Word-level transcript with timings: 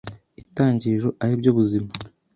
Itangiriro 0.41 1.09
aribyo 1.23 1.49
ubuzima 1.51 1.89